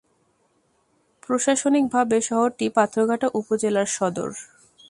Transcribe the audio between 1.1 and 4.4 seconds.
প্রশাসনিকভাবে শহরটি পাথরঘাটা উপজেলার সদর।